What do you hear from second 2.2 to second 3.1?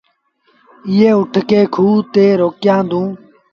روڪيآݩدي۔